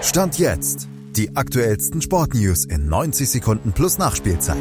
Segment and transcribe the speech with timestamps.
[0.00, 0.88] Stand jetzt.
[1.16, 4.56] Die aktuellsten Sportnews in 90 Sekunden plus Nachspielzeit.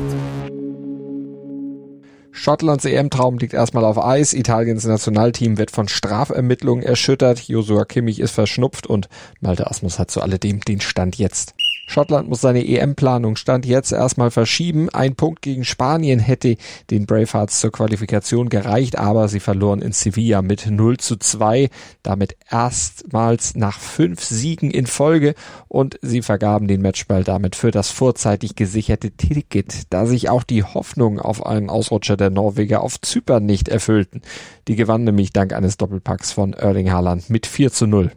[2.31, 4.33] Schottlands EM-Traum liegt erstmal auf Eis.
[4.33, 7.39] Italiens Nationalteam wird von Strafermittlungen erschüttert.
[7.39, 9.09] Josua Kimmich ist verschnupft und
[9.39, 11.53] Malte Asmus hat zu alledem den Stand jetzt.
[11.89, 14.89] Schottland muss seine EM-Planung Stand jetzt erstmal verschieben.
[14.89, 16.57] Ein Punkt gegen Spanien hätte
[16.91, 21.69] den Bravehearts zur Qualifikation gereicht, aber sie verloren in Sevilla mit 0 zu 2,
[22.03, 25.33] damit erstmals nach fünf Siegen in Folge
[25.69, 30.63] und sie vergaben den Matchball damit für das vorzeitig gesicherte Ticket, da sich auch die
[30.63, 34.21] Hoffnungen auf einen Ausrutscher der Norweger auf Zypern nicht erfüllten.
[34.67, 38.11] Die gewannen nämlich dank eines Doppelpacks von Erling Haaland mit 4 zu 0.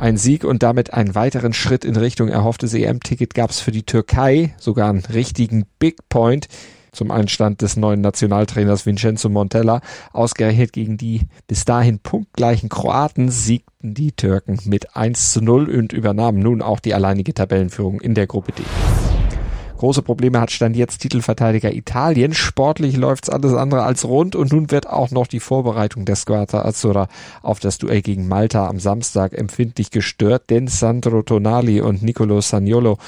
[0.00, 3.82] Ein Sieg und damit einen weiteren Schritt in Richtung erhofftes EM-Ticket gab es für die
[3.82, 6.48] Türkei, sogar einen richtigen Big Point
[6.90, 9.82] zum Einstand des neuen Nationaltrainers Vincenzo Montella.
[10.14, 15.92] Ausgerechnet gegen die bis dahin punktgleichen Kroaten siegten die Türken mit 1 zu 0 und
[15.92, 18.62] übernahmen nun auch die alleinige Tabellenführung in der Gruppe D.
[19.80, 22.34] Große Probleme hat Stand jetzt Titelverteidiger Italien.
[22.34, 26.66] Sportlich läuft's alles andere als rund und nun wird auch noch die Vorbereitung der Squadra
[26.66, 27.08] Azzurra
[27.40, 32.98] auf das Duell gegen Malta am Samstag empfindlich gestört, denn Sandro Tonali und Nicolo Sagnolo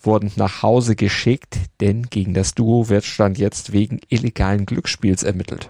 [0.00, 5.68] wurden nach Hause geschickt, denn gegen das Duo wird Stand jetzt wegen illegalen Glücksspiels ermittelt.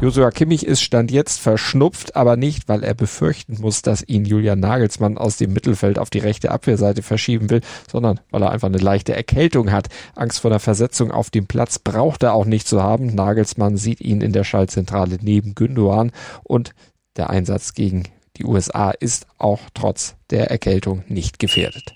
[0.00, 4.58] Josua Kimmich ist Stand jetzt verschnupft, aber nicht, weil er befürchten muss, dass ihn Julian
[4.60, 8.78] Nagelsmann aus dem Mittelfeld auf die rechte Abwehrseite verschieben will, sondern weil er einfach eine
[8.78, 9.88] leichte Erkältung hat.
[10.14, 13.14] Angst vor der Versetzung auf dem Platz braucht er auch nicht zu haben.
[13.14, 16.10] Nagelsmann sieht ihn in der Schaltzentrale neben Gündogan
[16.42, 16.74] und
[17.16, 18.02] der Einsatz gegen
[18.36, 21.94] die USA ist auch trotz der Erkältung nicht gefährdet.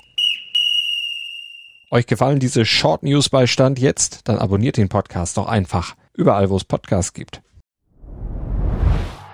[1.91, 4.21] Euch gefallen diese Short News bei Stand jetzt?
[4.29, 7.43] Dann abonniert den Podcast doch einfach überall, wo es Podcasts gibt.